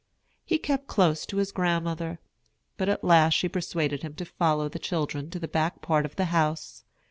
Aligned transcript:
He 0.43 0.57
kept 0.57 0.87
close 0.87 1.27
to 1.27 1.37
his 1.37 1.51
grandmother; 1.51 2.17
but 2.75 2.89
at 2.89 3.03
last 3.03 3.35
she 3.35 3.47
persuaded 3.47 4.01
him 4.01 4.15
to 4.15 4.25
follow 4.25 4.67
the 4.67 4.79
children 4.79 5.29
to 5.29 5.37
the 5.37 5.47
back 5.47 5.79
part 5.83 6.05
of 6.07 6.15
the 6.15 6.25
house. 6.33 6.83